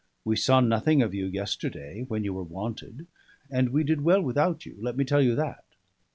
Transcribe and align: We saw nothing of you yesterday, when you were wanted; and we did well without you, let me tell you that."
We 0.25 0.35
saw 0.35 0.61
nothing 0.61 1.03
of 1.03 1.13
you 1.13 1.27
yesterday, 1.27 2.05
when 2.07 2.23
you 2.23 2.33
were 2.33 2.41
wanted; 2.41 3.05
and 3.51 3.69
we 3.69 3.83
did 3.83 4.01
well 4.01 4.21
without 4.23 4.65
you, 4.65 4.75
let 4.81 4.97
me 4.97 5.05
tell 5.05 5.21
you 5.21 5.35
that." 5.35 5.63